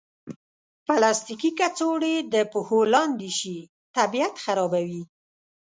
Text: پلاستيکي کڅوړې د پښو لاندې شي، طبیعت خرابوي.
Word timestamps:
پلاستيکي 0.85 1.51
کڅوړې 1.59 2.15
د 2.33 2.35
پښو 2.51 2.79
لاندې 2.93 3.29
شي، 3.39 3.57
طبیعت 3.95 4.35
خرابوي. 4.43 5.03